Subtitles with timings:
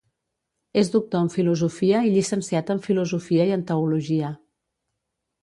[0.81, 4.35] És doctor en Filosofia i llicenciat en Filosofia i en Teologia.